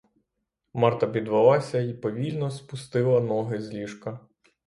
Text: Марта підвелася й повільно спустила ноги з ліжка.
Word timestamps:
Марта 0.73 1.07
підвелася 1.07 1.79
й 1.79 1.93
повільно 1.93 2.51
спустила 2.51 3.19
ноги 3.21 3.61
з 3.61 3.71
ліжка. 3.73 4.19